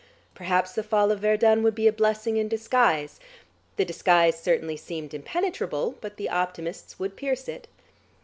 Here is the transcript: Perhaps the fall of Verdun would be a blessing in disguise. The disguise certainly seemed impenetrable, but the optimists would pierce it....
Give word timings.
Perhaps 0.33 0.73
the 0.73 0.81
fall 0.81 1.11
of 1.11 1.19
Verdun 1.19 1.61
would 1.61 1.75
be 1.75 1.85
a 1.87 1.93
blessing 1.93 2.37
in 2.37 2.47
disguise. 2.47 3.19
The 3.75 3.85
disguise 3.85 4.39
certainly 4.41 4.75
seemed 4.75 5.13
impenetrable, 5.13 5.95
but 6.01 6.17
the 6.17 6.27
optimists 6.27 6.97
would 6.97 7.15
pierce 7.15 7.47
it.... 7.47 7.67